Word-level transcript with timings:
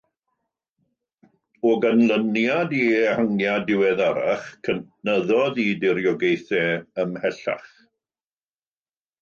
O 1.71 1.73
ganlyniad 1.83 2.73
i 2.79 2.79
ehangiad 3.01 3.67
diweddarach, 3.67 4.49
cynyddodd 4.69 5.63
ei 5.67 5.77
diriogaethau 5.85 6.75
ymhellach. 7.07 7.71